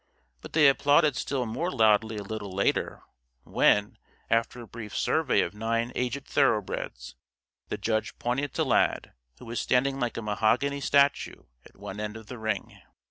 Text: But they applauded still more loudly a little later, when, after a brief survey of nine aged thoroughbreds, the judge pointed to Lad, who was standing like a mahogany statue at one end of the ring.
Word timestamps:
But 0.41 0.53
they 0.53 0.67
applauded 0.67 1.15
still 1.15 1.45
more 1.45 1.69
loudly 1.69 2.17
a 2.17 2.23
little 2.23 2.51
later, 2.51 3.03
when, 3.43 3.99
after 4.31 4.59
a 4.59 4.67
brief 4.67 4.95
survey 4.97 5.41
of 5.41 5.53
nine 5.53 5.91
aged 5.93 6.25
thoroughbreds, 6.25 7.13
the 7.69 7.77
judge 7.77 8.17
pointed 8.17 8.51
to 8.55 8.63
Lad, 8.63 9.13
who 9.37 9.45
was 9.45 9.59
standing 9.61 9.99
like 9.99 10.17
a 10.17 10.23
mahogany 10.23 10.79
statue 10.81 11.43
at 11.65 11.77
one 11.77 11.99
end 11.99 12.17
of 12.17 12.25
the 12.25 12.39
ring. 12.39 12.81